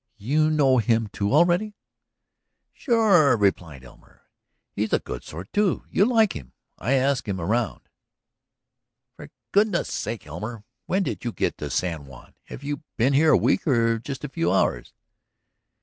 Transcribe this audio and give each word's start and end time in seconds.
"You 0.17 0.49
know 0.49 0.79
him 0.79 1.09
too, 1.09 1.31
already?" 1.31 1.75
"Sure," 2.73 3.37
replied 3.37 3.83
Elmer. 3.83 4.23
"He's 4.73 4.93
a 4.93 4.97
good 4.99 5.23
sort, 5.23 5.53
too, 5.53 5.85
You'll 5.91 6.09
like 6.09 6.33
him. 6.35 6.53
I 6.79 6.93
asked 6.93 7.27
him 7.27 7.39
around." 7.39 7.81
"For 9.15 9.29
goodness' 9.51 9.93
sake, 9.93 10.25
Elmer, 10.25 10.63
when 10.87 11.03
did 11.03 11.23
you 11.23 11.31
get 11.31 11.59
to 11.59 11.69
San 11.69 12.07
Juan? 12.07 12.33
Have 12.45 12.63
you 12.63 12.81
been 12.97 13.13
here 13.13 13.33
a 13.33 13.37
week 13.37 13.67
or 13.67 13.99
just 13.99 14.23
a 14.23 14.29
few 14.29 14.51
hours?" 14.51 14.91